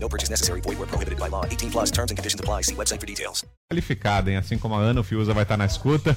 [0.00, 0.60] No purchase necessary.
[0.60, 1.44] Void where prohibited by law.
[1.44, 2.62] 18 plus terms and conditions apply.
[2.62, 3.44] See website for details.
[3.70, 4.36] Qualificada, hein?
[4.36, 6.16] Assim como a Ana Fiuza vai estar na escuta.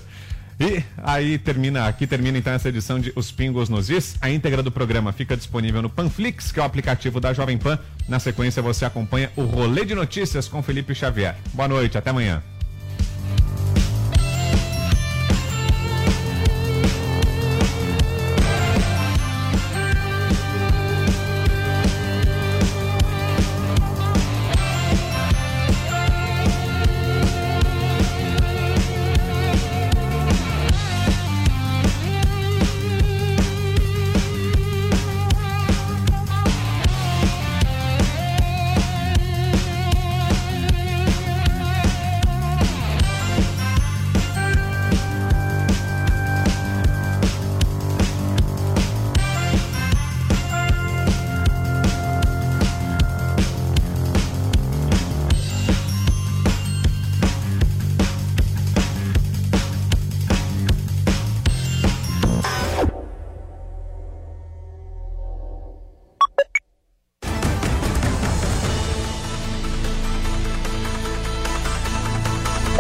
[0.59, 4.16] E aí termina, aqui termina então essa edição de Os Pingos nos Is.
[4.22, 7.80] A íntegra do programa fica disponível no Panflix, que é o aplicativo da Jovem Pan.
[8.08, 11.36] Na sequência você acompanha o Rolê de Notícias com Felipe Xavier.
[11.53, 12.44] Boa noite, até amanhã.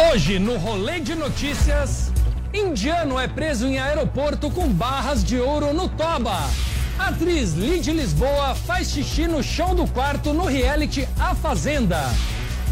[0.09, 2.11] Hoje, no rolê de notícias,
[2.51, 6.49] indiano é preso em aeroporto com barras de ouro no toba.
[6.97, 11.99] Atriz Lid Lisboa faz xixi no chão do quarto no reality A Fazenda.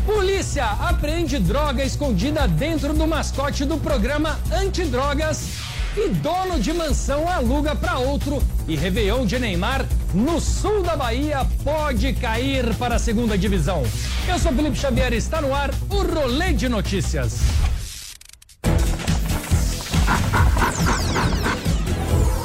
[0.08, 5.50] Polícia apreende droga escondida dentro do mascote do programa Antidrogas.
[5.96, 8.42] E dono de mansão aluga para outro.
[8.68, 13.84] E Réveillon de Neymar no sul da Bahia pode cair para a segunda divisão.
[14.28, 17.40] Eu sou Felipe Xavier e está no ar o Rolê de Notícias.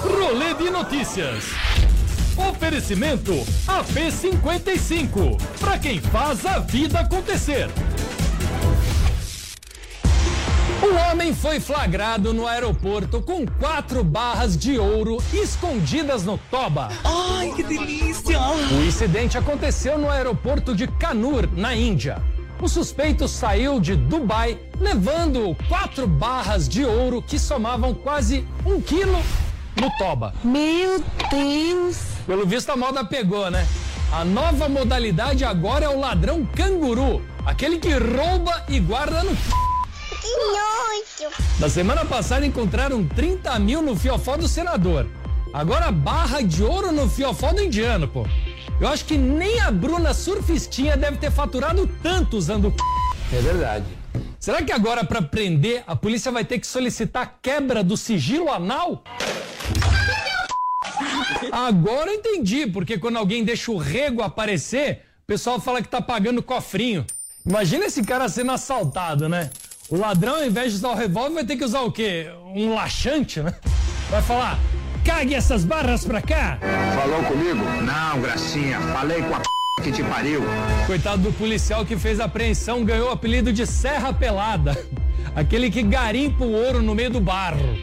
[0.02, 1.44] Rolê de Notícias.
[2.36, 3.32] Oferecimento
[3.66, 5.40] AP55.
[5.60, 7.68] Para quem faz a vida acontecer.
[10.84, 16.90] O homem foi flagrado no aeroporto com quatro barras de ouro escondidas no toba.
[17.02, 18.38] Ai, que delícia!
[18.38, 22.22] O incidente aconteceu no aeroporto de Kanur, na Índia.
[22.60, 29.22] O suspeito saiu de Dubai levando quatro barras de ouro que somavam quase um quilo
[29.80, 30.34] no toba.
[30.44, 31.96] Meu Deus!
[32.26, 33.66] Pelo visto a moda pegou, né?
[34.12, 39.34] A nova modalidade agora é o ladrão canguru, aquele que rouba e guarda no
[40.34, 41.34] Que nojo!
[41.60, 45.06] Na semana passada encontraram 30 mil no fiofó do senador.
[45.52, 48.26] Agora barra de ouro no fiofó do indiano, pô.
[48.80, 52.74] Eu acho que nem a Bruna surfistinha deve ter faturado tanto usando
[53.32, 53.84] É verdade.
[54.40, 59.04] Será que agora para prender a polícia vai ter que solicitar quebra do sigilo anal?
[61.52, 66.02] Agora eu entendi, porque quando alguém deixa o rego aparecer, o pessoal fala que tá
[66.02, 67.06] pagando cofrinho.
[67.46, 69.50] Imagina esse cara sendo assaltado, né?
[69.90, 72.30] O ladrão, ao invés de usar o revólver, vai ter que usar o quê?
[72.54, 73.52] Um laxante, né?
[74.08, 74.58] Vai falar,
[75.04, 76.58] cague essas barras pra cá.
[76.94, 77.62] Falou comigo?
[77.82, 78.80] Não, gracinha.
[78.80, 79.82] Falei com a p...
[79.82, 80.40] que te pariu.
[80.86, 84.74] Coitado do policial que fez a apreensão ganhou o apelido de Serra Pelada.
[85.36, 87.76] Aquele que garimpa o ouro no meio do barro.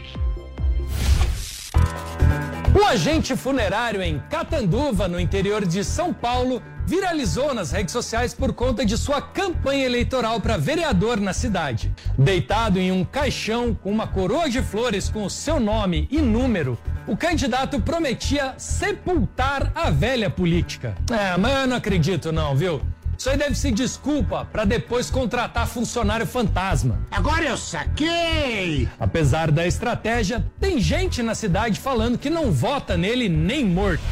[2.74, 8.52] O agente funerário em Catanduva, no interior de São Paulo, viralizou nas redes sociais por
[8.52, 11.92] conta de sua campanha eleitoral para vereador na cidade.
[12.18, 16.78] Deitado em um caixão com uma coroa de flores com o seu nome e número,
[17.06, 20.94] o candidato prometia sepultar a velha política.
[21.10, 22.80] É, mas eu não acredito não, viu?
[23.22, 26.98] Isso aí deve ser desculpa para depois contratar funcionário fantasma.
[27.08, 28.88] Agora eu saquei!
[28.98, 34.02] Apesar da estratégia, tem gente na cidade falando que não vota nele nem morto.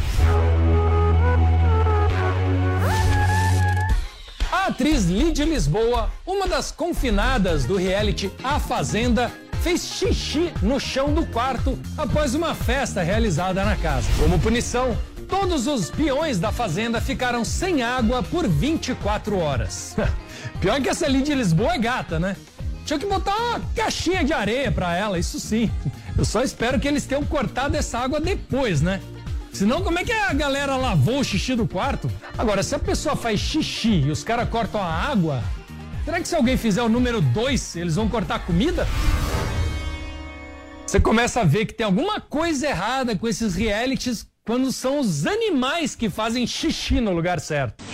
[4.71, 9.31] Atriz Lidia Lisboa, uma das confinadas do reality A Fazenda,
[9.63, 14.07] fez xixi no chão do quarto após uma festa realizada na casa.
[14.19, 14.97] Como punição,
[15.29, 19.97] todos os peões da fazenda ficaram sem água por 24 horas.
[20.61, 22.37] Pior que essa Lidia Lisboa é gata, né?
[22.87, 25.69] Tinha que botar uma caixinha de areia pra ela, isso sim.
[26.17, 29.01] Eu só espero que eles tenham cortado essa água depois, né?
[29.53, 32.11] Senão, como é que a galera lavou o xixi do quarto?
[32.39, 35.43] Agora, se a pessoa faz xixi e os caras cortam a água,
[36.05, 38.85] Será que se alguém fizer o número 2, eles vão cortar a comida?
[40.87, 45.27] Você começa a ver que tem alguma coisa errada com esses realities quando são os
[45.27, 47.85] animais que fazem xixi no lugar certo.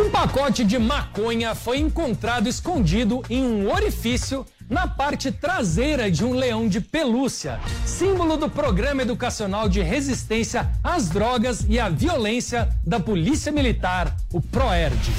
[0.00, 6.32] Um pacote de maconha foi encontrado escondido em um orifício na parte traseira de um
[6.32, 13.00] leão de pelúcia, símbolo do programa educacional de resistência às drogas e à violência da
[13.00, 15.10] Polícia Militar, o PROERD.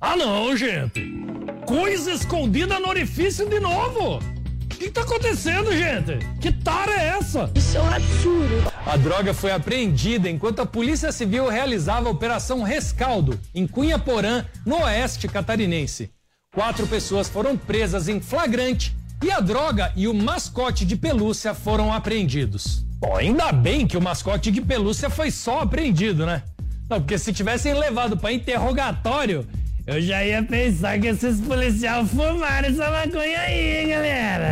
[0.00, 1.20] Ah não, gente!
[1.64, 4.39] Coisa escondida no orifício de novo!
[4.80, 6.26] O que tá acontecendo, gente?
[6.40, 7.50] Que tara é essa?
[7.54, 8.72] Isso é um absurdo.
[8.86, 14.42] A droga foi apreendida enquanto a Polícia Civil realizava a Operação Rescaldo, em Cunha Porã,
[14.64, 16.10] no oeste catarinense.
[16.54, 21.92] Quatro pessoas foram presas em flagrante e a droga e o mascote de pelúcia foram
[21.92, 22.82] apreendidos.
[23.00, 26.42] Bom, ainda bem que o mascote de pelúcia foi só apreendido, né?
[26.88, 29.46] Não, porque se tivessem levado para interrogatório,
[29.86, 34.49] eu já ia pensar que esses policiais fumaram essa maconha aí, hein, galera?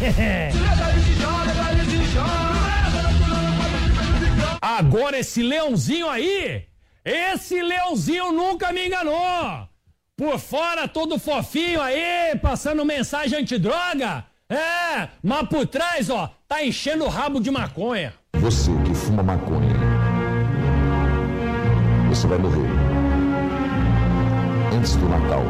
[4.60, 6.64] Agora esse leãozinho aí,
[7.04, 9.68] esse leãozinho nunca me enganou.
[10.16, 14.24] Por fora todo fofinho aí, passando mensagem antidroga.
[14.48, 18.14] É, mas por trás, ó, tá enchendo o rabo de maconha.
[18.34, 19.74] Você que fuma maconha,
[22.08, 22.68] você vai morrer
[24.72, 25.44] antes do Natal.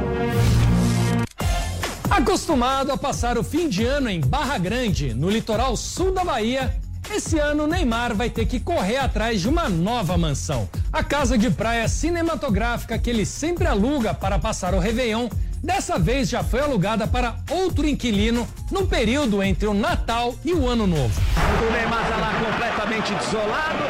[2.17, 6.73] Acostumado a passar o fim de ano em Barra Grande, no litoral sul da Bahia,
[7.13, 10.69] esse ano Neymar vai ter que correr atrás de uma nova mansão.
[10.93, 15.29] A casa de praia cinematográfica que ele sempre aluga para passar o Réveillon,
[15.61, 20.69] dessa vez já foi alugada para outro inquilino no período entre o Natal e o
[20.69, 21.21] Ano Novo.
[21.37, 23.85] O Neymar tá lá completamente desolado.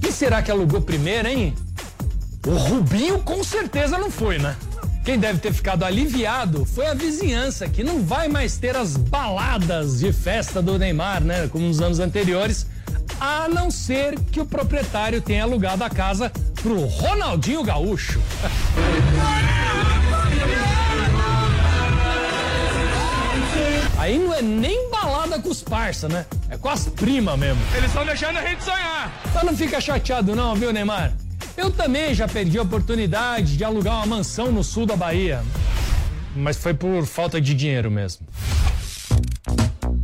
[0.00, 1.54] Quem será que alugou primeiro, hein?
[2.46, 4.56] O Rubinho com certeza não foi, né?
[5.04, 9.98] Quem deve ter ficado aliviado foi a vizinhança, que não vai mais ter as baladas
[9.98, 11.48] de festa do Neymar, né?
[11.48, 12.68] Como nos anos anteriores,
[13.20, 16.30] a não ser que o proprietário tenha alugado a casa
[16.62, 18.20] pro Ronaldinho Gaúcho.
[23.98, 26.26] Aí não é nem balada com os parça, né?
[26.48, 27.60] É com as primas mesmo.
[27.74, 29.12] Eles estão deixando a gente sonhar.
[29.34, 31.12] Mas não fica chateado não, viu, Neymar?
[31.56, 35.44] Eu também já perdi a oportunidade de alugar uma mansão no sul da Bahia.
[36.34, 38.26] Mas foi por falta de dinheiro mesmo.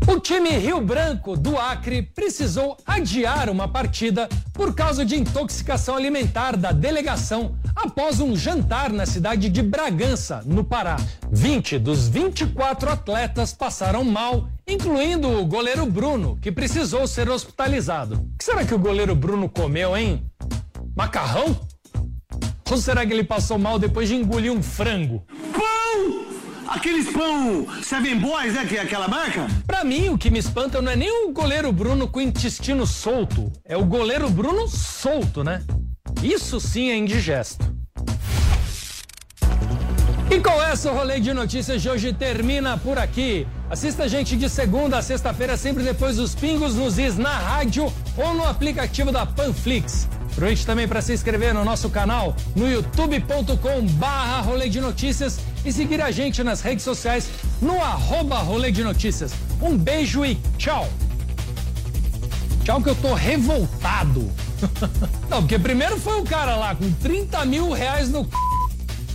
[0.07, 6.57] O time Rio Branco do Acre precisou adiar uma partida por causa de intoxicação alimentar
[6.57, 10.97] da delegação após um jantar na cidade de Bragança, no Pará.
[11.31, 18.15] 20 dos 24 atletas passaram mal, incluindo o goleiro Bruno, que precisou ser hospitalizado.
[18.17, 20.28] O que será que o goleiro Bruno comeu, hein?
[20.99, 21.57] Macarrão?
[22.69, 25.25] Ou será que ele passou mal depois de engolir um frango?
[25.53, 26.27] Pão!
[26.67, 28.67] Aqueles pão Seven Boys, né?
[28.67, 29.47] Que é aquela marca?
[29.65, 32.85] Pra mim, o que me espanta não é nem o goleiro Bruno com o intestino
[32.85, 35.63] solto, é o goleiro Bruno solto, né?
[36.21, 37.65] Isso sim é indigesto.
[40.29, 43.47] E com essa, o rolê de notícias de hoje termina por aqui.
[43.71, 47.85] Assista a gente de segunda a sexta-feira, sempre depois dos pingos nos is na rádio
[48.17, 50.09] ou no aplicativo da Panflix.
[50.39, 55.73] Aproveite também para se inscrever no nosso canal no youtube.com barra rolê de notícias e
[55.73, 57.29] seguir a gente nas redes sociais
[57.61, 59.33] no arroba rolê de notícias.
[59.61, 60.89] Um beijo e tchau!
[62.63, 64.31] Tchau que eu tô revoltado.
[65.29, 68.31] Não, porque primeiro foi o cara lá com 30 mil reais no c...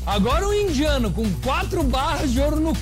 [0.06, 2.82] Agora o indiano com quatro barras de ouro no c...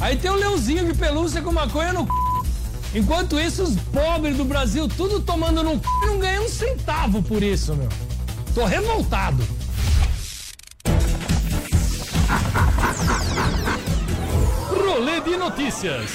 [0.00, 2.25] Aí tem o leãozinho de pelúcia com maconha no c...
[2.96, 5.82] Enquanto isso, os pobres do Brasil tudo tomando no c...
[6.06, 7.90] não ganham um centavo por isso, meu.
[8.54, 9.46] Tô revoltado.
[14.70, 16.12] Rolê de notícias.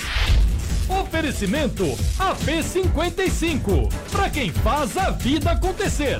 [0.89, 1.85] Oferecimento
[2.17, 3.93] AP55.
[4.11, 6.19] Para quem faz a vida acontecer.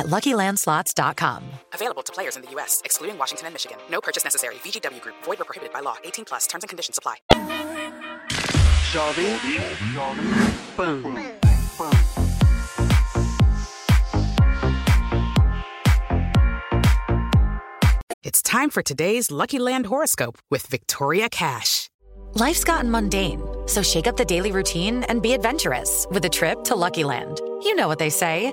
[0.00, 1.44] at LuckyLandSlots.com.
[1.72, 3.78] Available to players in the U.S., excluding Washington and Michigan.
[3.88, 4.56] No purchase necessary.
[4.56, 5.14] VGW Group.
[5.22, 5.96] Void where prohibited by law.
[6.02, 6.46] 18 plus.
[6.48, 7.16] Terms and conditions apply.
[8.92, 9.38] Jovem
[10.76, 11.40] Pan.
[18.22, 21.88] It's time for today's Lucky Land horoscope with Victoria Cash.
[22.34, 26.62] Life's gotten mundane, so shake up the daily routine and be adventurous with a trip
[26.64, 27.40] to Lucky Land.
[27.64, 28.52] You know what they say.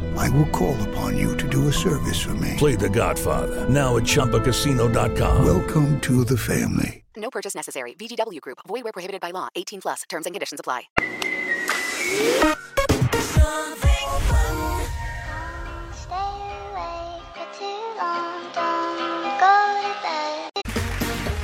[0.21, 2.53] I will call upon you to do a service for me.
[2.57, 5.43] Play The Godfather now at Choppacasino.com.
[5.43, 7.03] Welcome to the family.
[7.17, 7.95] No purchase necessary.
[7.95, 8.59] VGW Group.
[8.67, 9.47] Void where prohibited by law.
[9.55, 10.03] 18 plus.
[10.07, 10.83] Terms and conditions apply.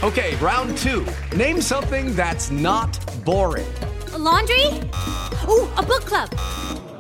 [0.03, 1.05] Okay, round two.
[1.36, 3.65] Name something that's not boring.
[4.13, 4.67] A laundry?
[5.50, 6.29] Ooh, a book club.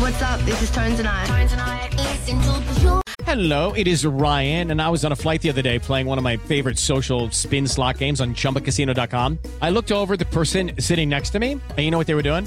[0.00, 0.40] What's up?
[0.40, 1.26] This is Tones and I.
[1.26, 1.88] Tones and I.
[1.96, 2.68] Listen to
[3.28, 6.16] Hello, it is Ryan, and I was on a flight the other day playing one
[6.16, 9.38] of my favorite social spin slot games on chumbacasino.com.
[9.60, 12.22] I looked over the person sitting next to me, and you know what they were
[12.22, 12.46] doing?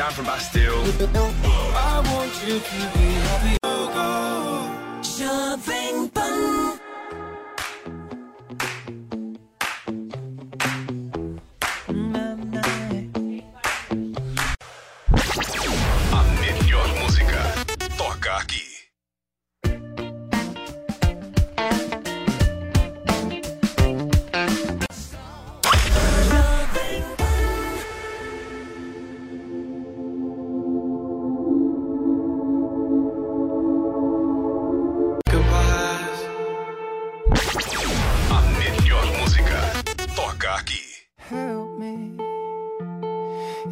[0.00, 0.80] Dan from Bastille.
[1.76, 3.58] I want you to be happy.
[6.14, 6.16] Fun.
[6.16, 6.29] A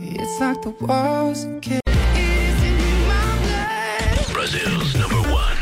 [0.00, 1.80] It's like the walls can
[4.32, 5.58] Brazil's number one.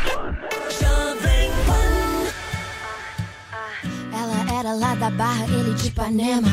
[4.13, 6.47] Ela era lá da Barra, ele de Ipanema.